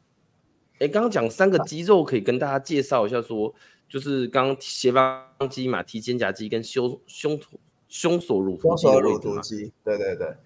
[0.79, 3.55] 哎，刚刚讲三个肌肉，可以跟大家介绍一下说，说
[3.89, 7.41] 就是刚刚斜方肌嘛，提肩胛肌跟胸胸
[7.89, 9.73] 胸锁乳突肌的位置。
[9.83, 10.37] 对对对。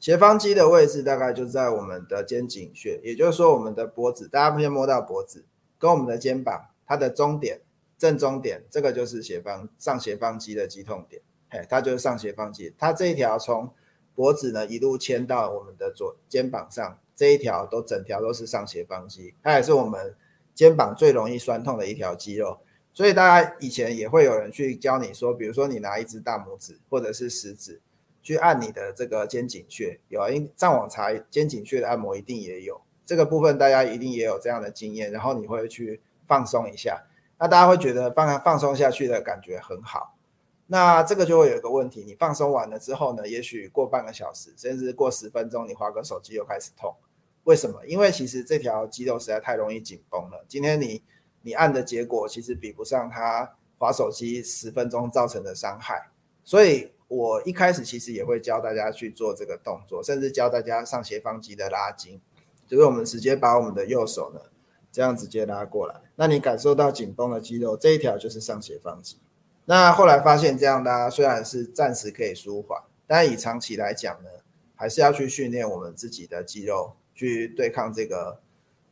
[0.00, 5.44] 斜方肌的位置大概就在我们的肩颈穴，也就是说我们的脖子，大家可以摸到脖子
[5.78, 7.60] 跟我们的肩膀，它的中点、
[7.98, 13.68] 正中点，这个就是斜方上斜方肌的肌痛点，嘿，它就是上斜方肌，它这一条从
[14.18, 20.16] 脖子呢一路牵到我们的左肩膀上，这一条都整条都是上斜方肌，它也是我们
[20.56, 22.58] 肩膀最容易酸痛的一条肌肉，
[22.92, 27.80] 所以大家以前也会有人去教你说，比如说你拿一只大拇指或者是食指。
[28.20, 35.10] 去按你的这个肩颈穴，有啊，因上网查肩颈穴的按摩一定也有这个部分，大家一定也有这样的经验。
[35.10, 37.02] 然后你会去放松一下，
[37.38, 40.17] 那大家会觉得放放松下去的感觉很好。
[40.68, 46.94] 那这个就会有一个问题，你放松完了之后呢，也许过半个小时，甚至过十分钟，你划个手机又开始痛。
[47.42, 47.84] 为什么？
[47.86, 50.44] 因为其实这条肌肉实在太容易紧绷了。
[50.46, 51.02] 今天你
[51.42, 56.10] 你按的结果，其实比不上它划手机十分钟造成的伤害，
[56.44, 56.92] 所以。
[57.10, 62.20] 我一开始其实也会教大家去做这个动作，甚至教大家上斜方肌的拉筋，
[62.66, 64.40] 就是我们直接把我们的右手呢
[64.92, 69.16] 这样直接拉过来，那你感受到紧绷的肌肉这一条就是上斜方肌。
[69.70, 74.30] 那后来发现这样拉虽然是暂时可以舒缓，但以长期来讲呢，
[74.74, 78.40] 还是要去训练我们自己的肌肉去对抗这个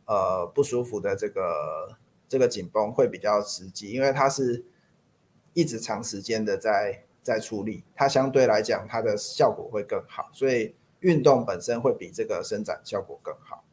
[0.04, 1.96] 呃不舒服的这个
[2.28, 4.66] 这个紧绷会比较实际，因为它是
[5.54, 13.64] 一直长时间的在在处理，它相对来讲它的效果会更好，所以运动本身会比这个伸展效果更好。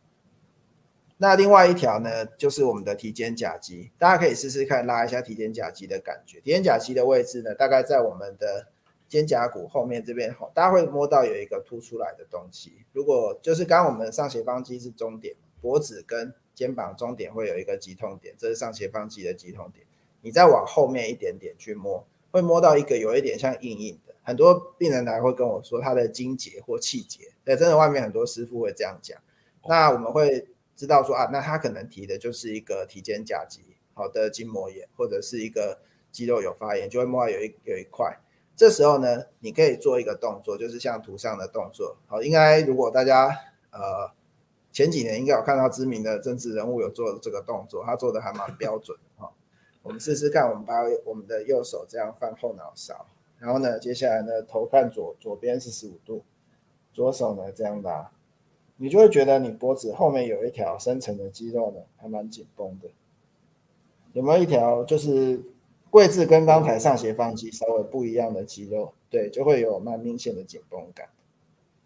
[1.17, 6.41] 那另外一条呢，就是我们的提肩胛肌，大家可以试试看拉一下提肩胛肌的感觉。
[6.41, 8.67] 提肩胛肌的位置呢，大概在我们的
[9.07, 12.73] 肩胛骨后面这边，大家会摸到有一个凸出来的东西。
[12.91, 19.85] 如果就是刚刚我们上斜方肌是中点，脖子跟肩膀中点会有一个棘痛点，这是上斜方肌的棘痛点。
[20.21, 24.13] 你再往后面一点点去摸，会摸到一个有一点像硬硬的。
[24.23, 29.17] 很多病人来会跟我说他的筋结或气结，对，真的外面很多师傅会这样讲。
[29.69, 30.47] 那我们会。
[30.75, 33.61] 知道说啊，那他可能提的就是一个提肩胛肌
[33.93, 35.79] 好的筋膜炎，或者是一个
[36.11, 38.19] 肌肉有发炎，就会摸到有一有一块。
[38.55, 41.97] 这时候呢，你可以做一个动作，就是像图上的动作。
[42.07, 43.27] 好，应该如果大家
[43.71, 44.11] 呃
[44.71, 49.31] 前几年应该有看到知名的政治人物有做这个动作，他做的还蛮标准哈。
[49.83, 53.05] 我们试试看，我们把我们的右手这样放后脑勺，
[53.37, 56.23] 然后呢，接下来呢，头看左，左边四十五度，
[56.91, 58.11] 左手呢这样拉。
[58.77, 62.89] 你就会觉得你脖子后面有一条深层的肌肉呢，还蛮紧绷的。
[64.13, 65.41] 有没有一条就是
[65.91, 68.93] 位置跟刚才上斜方肌稍微不一样的肌肉？
[69.09, 71.07] 对，就会有蛮明显的紧绷感。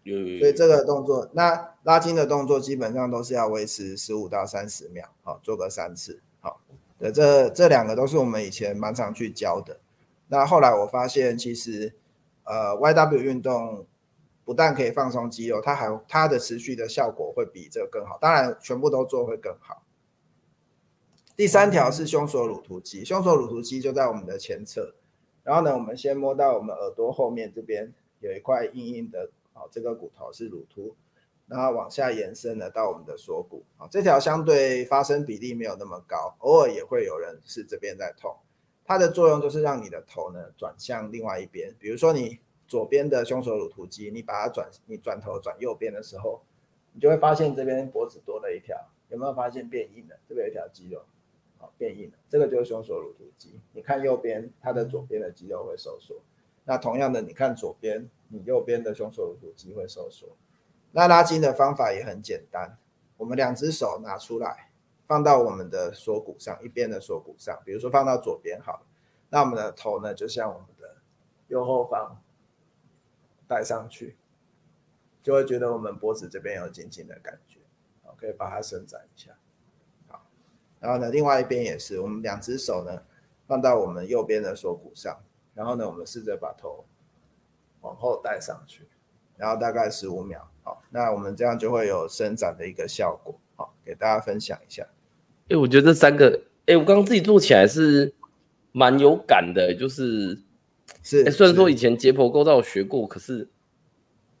[0.02, 6.60] 有，所以这个动作，那拉筋的动作基本上都是要维持十五到三十秒，好，做个三次，好。
[6.98, 9.78] 对，这这两个都是我们以前蛮常去教的。
[10.28, 11.94] 那后来我发现，其实
[12.44, 13.84] 呃，YW 运动。
[14.48, 18.16] 不但可以放松肌肉，它还它的持续的效果会比这个更好。
[18.18, 19.82] 当然，全部都做会更好。
[21.36, 24.94] 第三条是胸锁乳突肌，胸锁乳突肌就在我们的前侧。
[25.42, 30.96] 然后呢，我们先摸到我们耳朵后面这边有一块硬硬的，啊，这个骨头是乳突，
[31.46, 33.66] 然后往下延伸呢到我们的锁骨。
[33.76, 38.34] 啊，这条相对发生比例没有那么高，偶尔也会有人是这边在痛。
[38.86, 42.38] 它的作用就是让你的头呢转向另外一边，比如说你。
[42.68, 46.42] 左边的胸锁乳突肌，你把它转，你转头转右边的时候，
[46.92, 48.76] 你就会发现这边脖子多了一条，
[49.08, 50.16] 有没有发现变硬了？
[50.28, 51.02] 这边有一条肌肉，
[51.56, 53.58] 好，变硬了，这个就是胸锁乳突肌。
[53.72, 56.20] 你看右边，它的左边的肌肉会收缩。
[56.64, 60.28] 那同样的，你看左边，你右边的胸锁乳突肌会收缩。
[60.92, 62.76] 那拉筋的方法也很简单，
[63.16, 64.70] 我们两只手拿出来，
[65.06, 68.82] 放到我们的锁骨上，一边的锁骨上，比如说放到左边好，
[69.30, 70.96] 那我们的头呢，就像我们的
[71.48, 72.20] 右后方。
[73.48, 74.14] 带上去，
[75.22, 77.60] 就会觉得我们脖子这边有紧紧的感觉，
[78.04, 79.32] 好，可以把它伸展一下，
[80.06, 80.26] 好，
[80.78, 83.02] 然后呢，另外一边也是，我们两只手呢
[83.46, 85.18] 放到我们右边的锁骨上，
[85.54, 86.84] 然后呢，我们试着把头
[87.80, 88.86] 往后带上去，
[89.38, 94.86] 然后大概十五秒，好，那我们这样就会有伸展的一个效果，好，给大家分享一下。
[95.48, 98.12] 哎，我觉得这三个，哎，我刚刚自己做起来是
[98.72, 100.42] 蛮有感的，就是。
[101.10, 103.48] 是、欸，虽然说以前解剖构造学过，可是，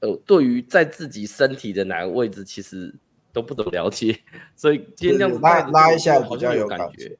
[0.00, 2.94] 呃，对于在自己身体的哪个位置，其实
[3.32, 4.20] 都不怎么了解，
[4.54, 7.16] 所以今天这样子拉拉一下比较有感觉。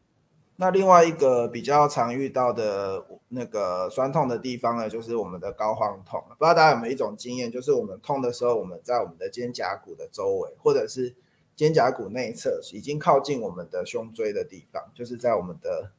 [0.56, 6.22] 那另外一个比较常遇到的那个酸痛的地方呢，就是我们的高肓痛。
[6.28, 11.14] 不知道大家有没有一种经验，就是我们痛的时候，我们在我们的肩胛骨的周围，或者是
[11.56, 15.92] 肩胛骨内侧，已经靠近我们的胸椎的地方，就是在我们的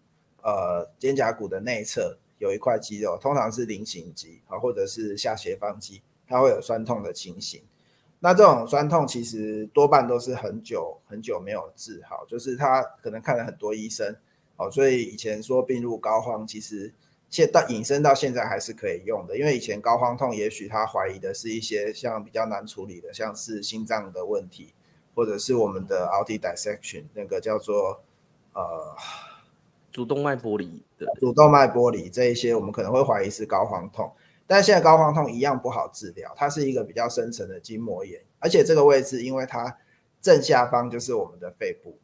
[0.44, 2.20] 呃肩胛骨的内侧。
[2.40, 7.62] 有一块肌肉，通常是菱形肌啊，或者是下斜方肌，它会有酸痛的情形。
[8.20, 14.16] 那这种酸痛其实多半都是很久很久没有治好，就是他可能看了很多医生，
[14.58, 16.94] 哦，所以以前说病入膏肓，其实
[17.30, 19.38] 现到引申到现在还是可以用的。
[19.38, 24.74] 因为以前膏肓痛，也许他怀疑的是一些像比较难处理的，像是心脏的问题，
[25.16, 28.02] 或者是我们的 aortic dissection 那个叫做
[28.54, 28.96] 呃。
[29.92, 30.84] 主动脉剥离
[31.20, 34.12] 主动脉剥离这一些，我们可能会怀疑是高肓痛，
[34.46, 39.78] 但现在高肓痛一样不好治疗，它是一个比较深层的筋膜炎，而且这个位置因为它
[40.22, 41.98] 正下方就是我们的肺部，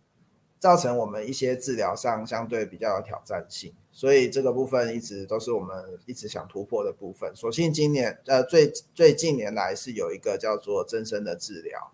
[0.59, 5.75] 造成我们一些治疗上相对比较有挑战性，所以这个部分一直都是我们
[6.05, 7.31] 一直想突破的部分。
[7.35, 11.91] 所幸今年呃最最近年来是有一个叫做增生的治疗，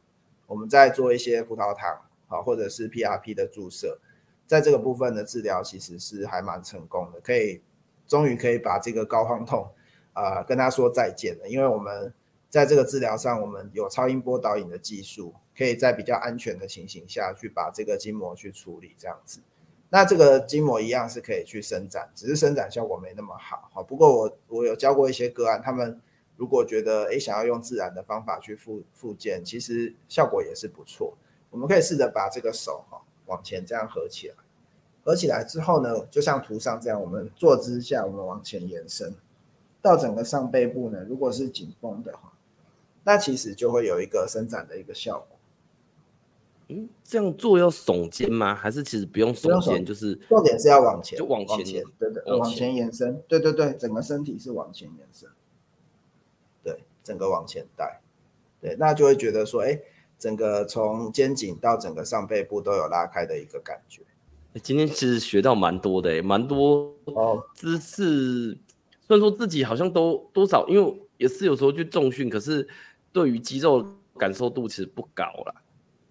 [0.48, 4.00] 我们在做一些葡萄糖啊或者是 PRP 的注射。
[4.52, 7.62] 在这个部分的治疗其实是还蛮成功的，可以
[8.06, 9.66] 终于可以把这个膏肓痛
[10.12, 12.14] 啊、呃、跟他说再见了，因为我们
[12.50, 19.40] 在这个治疗上，我们有超音波导引的技术，可以在比较安全的情形下去把这个筋膜去处理这样子。
[19.90, 23.70] 那这个筋膜一样是可以去伸展，只是伸展效果没那么好。
[23.74, 25.98] 好，不过我我有教过一些个案，他们
[26.36, 31.18] 如果觉得诶想要用自然的方法去复复健，其实效果也是不错。
[31.50, 34.36] 我们可以试着把这个手哈往前这样合起来，
[35.04, 39.14] 合起来之后呢，就像图上这样，我们坐姿下我们往前延伸
[39.82, 42.34] 到整个上背部呢，如果是紧绷的话，
[43.04, 45.38] 那其实就会有一个伸展的一个效果。
[46.68, 48.56] 嗯，这样做要耸肩吗？
[48.56, 49.86] 还是其实不用耸肩？
[49.86, 55.30] 就是重点是要往前，就往前，前对对，往前，往前延伸，对对对，整个身体是往前延伸，
[56.64, 58.00] 对，整个往前带，
[58.62, 59.82] 对，那就会觉得说，哎，
[60.22, 64.04] 整个从肩颈到整个上背部都有拉开的一个感觉。
[64.62, 68.56] 今天其实学到蛮多的，哎，蛮多哦姿势，
[69.02, 72.68] 虽然说自己好像都多少，因为也是有时候去重训，可是
[73.12, 73.84] 对于肌肉
[74.16, 75.56] 感受度其实不高啦。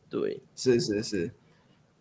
[0.08, 1.30] 对，是是是，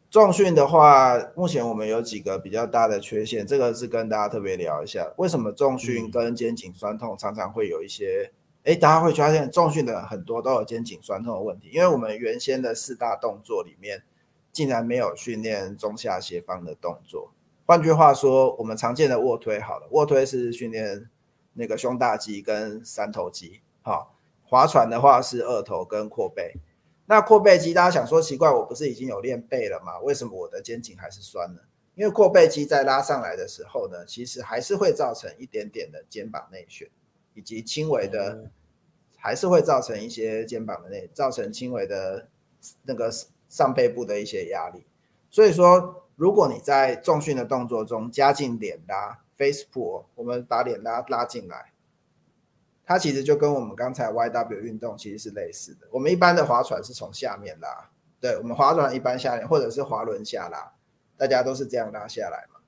[0.10, 8.32] 重训的话，目前我们有几个比较大的缺陷，这个是跟大家特别聊一下，为什么重训跟肩颈酸痛常常会有一些，
[8.70, 14.04] 哎、大家会发现重训的很多都有肩颈酸痛的问题，因为我们原先的四大动作里面，
[14.52, 17.32] 竟然没有训练中下斜方的动作。
[17.66, 21.10] 换句话说，我们常见的卧推好了，卧推是训练
[21.54, 26.54] 那个胸大肌跟三头肌，好，划船的话是二头跟阔背。
[27.08, 29.98] 那阔背肌，大家想说奇怪，我不是已经有练背了吗？
[30.02, 31.62] 为什么我的肩颈还是酸呢？
[31.96, 36.88] 因为阔背肌在拉上来的时候呢，其实还是会造成一点点的肩膀内旋，
[37.34, 38.52] 以及轻微的，
[39.20, 42.28] 还是会造成一些肩膀的内，造成轻微的
[42.84, 43.12] 那个
[43.48, 44.86] 上背部的一些压力。
[45.30, 51.72] 所以说，如果你在重训的动作中加进脸拉 face pull，我们把脸拉拉进来。
[52.86, 55.88] 它其实就跟我们刚才 YW 运动其实是类似的。
[55.92, 60.74] 我们一般的划船是从下面拉，对，我们划船一般下面或者是滑轮下拉，
[61.16, 62.60] 大家都是这样拉下来嘛，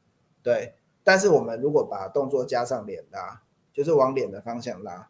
[0.43, 0.75] 对。
[1.03, 3.41] 但是我们如果把动作加上脸拉，
[3.73, 5.09] 就是往脸的方向拉，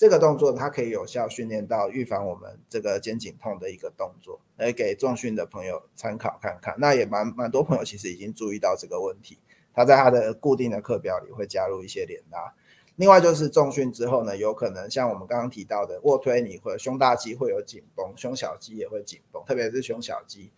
[0.00, 6.74] 这个动作它可以有效训练到预防我们这个肩颈痛的一个动作，来给重训的朋友参考看看。
[6.78, 9.36] 那也蛮蛮多朋友其实已经注意到这个问题，
[9.74, 12.54] 他在他的固定的课表里会加入一些脸拉。
[12.96, 20.50] 另外就是重训之后呢，有可能像我们刚刚提到的卧推，你会胸大肌会有紧绷，胸小肌也会紧绷，特别是胸小肌，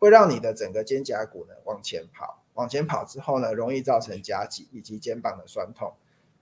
[0.00, 5.92] 会让你的整个肩胛骨呢往前跑，往前跑之后呢，容易造成夹挤以及肩膀的酸痛。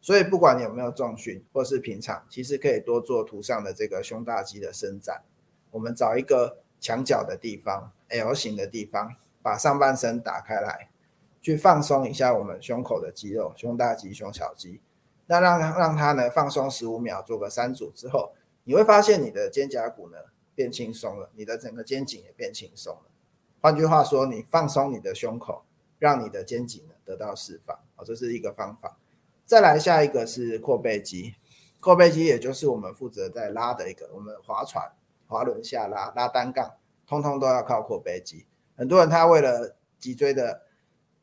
[0.06, 5.24] 所以不管你有没有重训，或是平常，其实可以多做图上的这个胸大肌的伸展。
[5.72, 10.90] 我们找一个墙角的地方，L 型的地方，把上半身打开来，
[11.42, 14.80] 去放松一下我们胸口的肌肉，胸大肌、胸小肌。
[15.26, 18.32] 那让让它呢放松十五秒，做个三组之后，
[18.62, 20.18] 你会发现你的肩胛骨呢
[20.54, 23.10] 变轻松了，你的整个肩颈也变轻松了。
[23.60, 25.64] 换句话说，你放松你的胸口，
[25.98, 28.96] 让你的肩颈呢得到释放，好，这是一个方法。
[29.46, 31.36] 再来下一个是阔背肌，
[31.80, 34.90] 阔背肌也就是我们负责在拉的一个，我们划船、
[35.28, 36.74] 滑轮下拉、拉单杠，
[37.06, 38.44] 通通都要靠阔背肌。
[38.74, 40.62] 很多人他为了脊椎的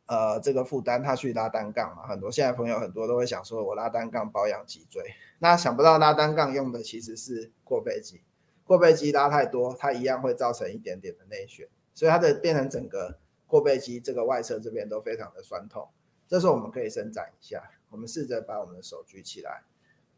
[0.06, 5.04] 呃，这个负担他去拉单杠嘛，很多现在朋友很多都会想说，我拉单杠保养脊椎，
[5.40, 8.22] 那想不到拉单杠用的其实是阔背肌，
[8.64, 13.18] 阔背肌拉太多，它一样会造成一点点的内旋，所以它的变成整个
[13.48, 15.90] 阔背肌这个外侧这边都非常的酸痛。
[16.26, 17.62] 这时候我们可以伸展一下，
[17.94, 19.64] 我们试着把我们的手举起来，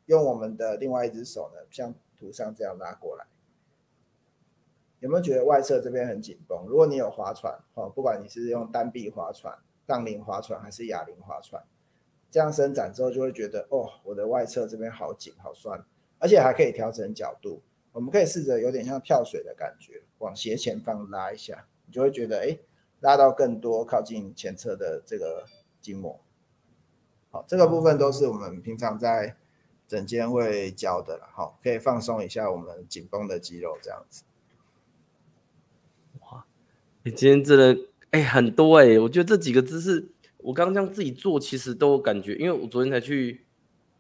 [0.08, 3.28] 用我们的另外一只手呢，像图上这样拉过来，
[5.02, 6.66] 有没有觉得外侧这边很紧绷？
[6.68, 9.60] 如果你有划船，哦，不管你是用单臂划船。
[9.88, 11.64] 杠铃划船还是哑铃划船，
[12.32, 15.86] 这样伸展之后就会觉得哦，我的外侧这边好紧好酸，
[16.18, 17.62] 而且还可以调整角度。
[17.92, 22.58] 我们可以试着有点像跳水的感觉，往斜前方拉一下，你就会觉得哎，
[23.02, 25.46] 拉到更多靠近前侧的这个
[25.80, 26.20] 筋膜。
[27.36, 29.36] 好，这个部分都是我们平常在
[29.90, 31.28] 整间会教的了。
[31.34, 34.24] 好，可以放松一下我们紧绷的肌肉，这样子。
[36.22, 36.46] 哇，
[37.04, 37.78] 你今天真的。
[38.12, 40.08] 哎、欸，很多哎、欸，我觉得这几个姿势，
[40.38, 43.42] 我刚刚这样自己做，其实都有感觉，因为我昨天才去，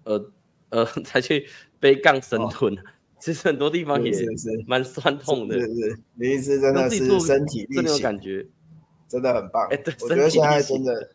[0.05, 0.31] 呃
[0.69, 1.45] 呃， 才去
[1.81, 2.81] 背杠深蹲，哦、
[3.19, 4.25] 其实很多地方也是
[4.65, 5.59] 蛮酸痛的。
[5.59, 8.47] 是是，是，林医师真的是身体力行，真的有感觉，
[9.09, 9.67] 真的很棒。
[9.67, 11.09] 哎、欸，对，我觉得现在真的，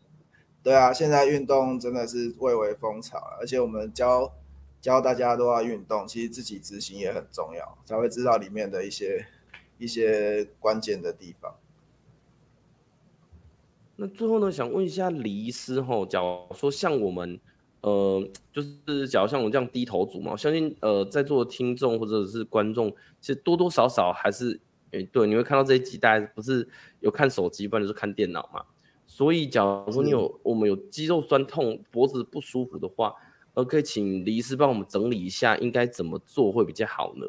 [0.62, 4.30] 对啊，现在运动真的是蔚为风潮，而且我们教
[4.78, 9.26] 教大家都要运动，其实自己执行也很重要，才会知道里面的一些
[9.78, 11.54] 一些关键的地方。
[13.96, 17.40] 那最后呢，想问一下李医师吼，假如说像我们，
[17.80, 22.90] 呃，就是假如像我们这样低头族嘛，我相信呃，在座的听众或者是观众，
[23.20, 26.68] 其实多多少少还是，诶，对，你会看到这一集，大家不是
[27.00, 28.64] 有看手机，不然就是看电脑嘛。
[29.10, 33.12] 所以，假如说你有我们有肌肉酸痛、脖子不舒服的话，
[33.54, 37.26] 呃，可以请李医师帮我们整理一下，应该怎么做会比较好呢？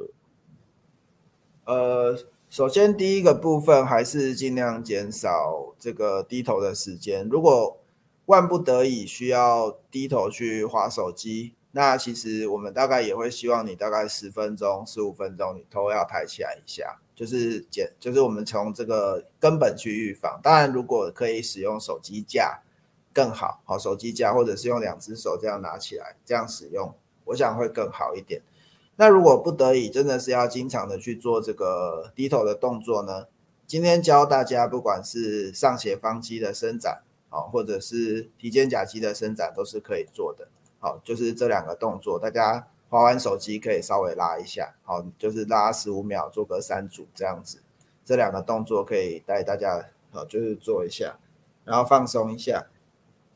[1.66, 2.18] 呃。
[2.52, 7.26] 首先第一个部分还是尽量减少这个低头的时间。
[7.30, 7.78] 如果
[8.26, 20.40] 万不得已需要低头去划手机，那其实我们大概也会希望你大概十分钟、十五分钟，你头要抬起来一下，就是减，就是我们从这个根本去预防。
[20.42, 22.64] 当然，如果可以使用手机架
[23.14, 26.92] 更好，好手机架或者是用两只手这样拿起来这样使用，
[27.26, 28.42] 我想会更好一点。
[28.96, 33.28] 那如果不得已真的是要经常的去做这个低头的动作呢？
[33.68, 37.04] 今天教大家，不管是上斜方肌的伸展。
[37.30, 40.48] 好，或者是提肩胛肌的伸展都是可以做的。
[40.80, 44.76] 好，就是这两个动作，大家滑完手机可以稍微拉一下。
[44.84, 47.64] 好，就是拉十五秒，做个三组这样子。
[48.06, 51.18] 这两个动作可以带大家，好，就是做一下，
[51.66, 52.68] 然后放松一下。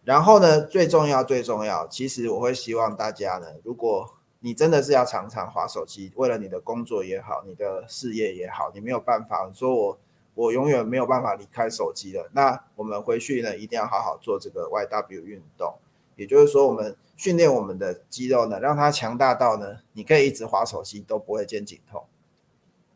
[0.04, 4.08] 然后呢，最重要最重要，其实我会希望大家呢，如果
[4.42, 9.98] 你真的是要常常滑手机，为了你的工作也好，你的事业也好，你没有办法说我。
[10.38, 12.30] 我永远没有办法离开手机了。
[12.34, 15.74] 那我们回去呢，一定要好好做这个 YW 运动。
[16.16, 22.04] 也就是说，我们训练我们的肌肉呢，让它强大到呢，你可以一直滑手机都不会肩颈痛。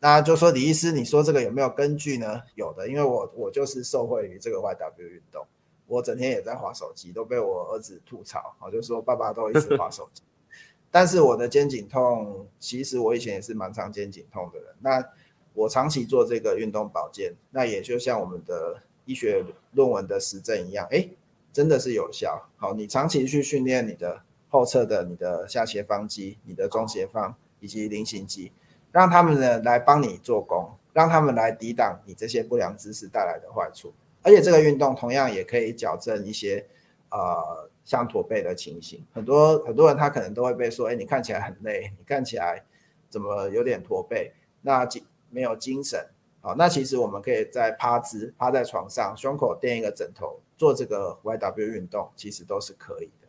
[0.00, 2.42] 那就说李医师，你说这个有没有根据呢？
[2.54, 5.46] 有的，因为我我就是受惠于这个 YW 运动，
[5.86, 10.22] 我整天也在滑手机，都被我儿子吐槽，我就说爸爸都一直滑手机。
[10.90, 14.74] 但是我的肩颈痛，其实我以前也是蛮常肩颈痛的人。
[14.80, 15.06] 那
[15.52, 21.08] 我长期做这个运动保健，那也就像我们的医学论文的实证一样，哎，
[21.52, 22.48] 真的是有效。
[22.56, 28.52] 好，你长期去训练你的后侧的、你的下斜方肌、你的中斜方以及菱形肌，
[28.92, 33.92] 让他们呢来帮你做工，让他们来抵挡你这些不良姿势带来的坏处。
[34.22, 36.66] 而且这个运动同样也可以矫正一些
[37.10, 39.04] 呃像驼背的情形。
[39.12, 42.62] 很多很多人他可能都会被说，哎，你看起来很累，你看起来
[43.08, 44.32] 怎么有点驼背？
[44.62, 46.06] 那精没有精神，
[46.42, 53.26] 好，那其实我们可以在趴姿，趴在床上，胸口垫一个枕头，做这个 YW 运动，其实都是可以的。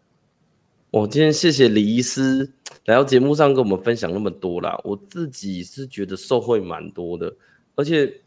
[0.90, 2.52] 我今天谢谢李医师
[2.88, 7.34] 来到节目上跟我们分享那么多啦，我自己是觉得受惠蛮多的，
[7.76, 8.20] 而且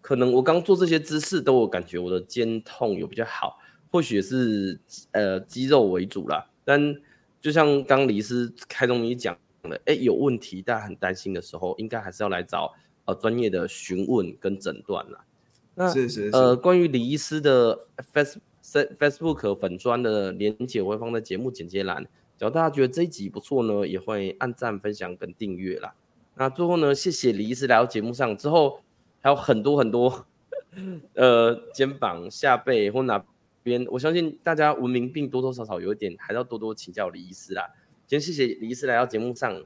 [0.00, 3.58] 可能我刚做这些姿势都有感觉我的肩痛有比较好，
[3.90, 4.80] 或许是
[5.10, 6.96] 呃肌肉为主啦，但
[7.38, 12.72] 就像刚李医师开宗明义讲的，哎，有问题大家很担心的时候，应该还是要来找。
[13.04, 15.24] 呃，专业的询问跟诊断啦。
[15.74, 16.36] 那是是是。
[16.36, 22.04] 呃，关于李医师的 Face Facebook 粉砖的连接，我会放在节目简介栏。
[22.38, 25.94] 只要大家觉得这一集不错呢，也会按赞、分享跟订阅啦。
[26.36, 28.80] 那最后呢，谢谢李医师来到节目上之后，
[29.20, 30.26] 还有很多很多，
[31.14, 33.24] 呃，肩膀、下背或哪
[33.62, 37.68] 边，我相信大家文明病多多少少有一点，还要多多请教李医师啦。
[38.06, 39.62] 今天谢谢李医师来到节目上。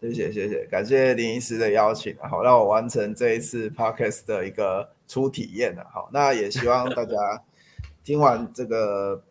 [0.00, 5.84] 谢谢谢谢，感谢林医师的邀请，好让我完成这一次 podcast 的一个初体验了。
[5.92, 7.42] 好，那也希望大家
[8.04, 9.22] 听完这个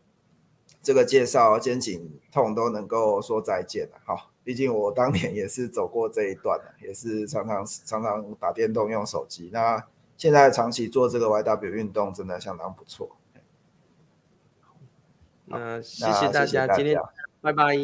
[0.82, 4.00] 这个介绍，肩颈痛都能够说再见了。
[4.04, 9.50] 好，毕竟我当年也是走过这一段，也是常常常常打电动用手机。
[9.54, 9.86] 那
[10.18, 13.16] 现在长期做这个 YW 运动，真的相当不错。
[15.46, 17.00] 那谢谢大家，今天
[17.40, 17.78] 拜拜，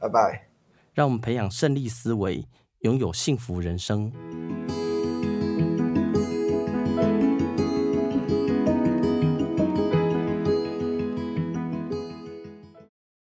[0.00, 0.51] 拜拜。
[0.92, 2.46] 让我们培养胜利思维，
[2.80, 4.12] 拥有幸福人生。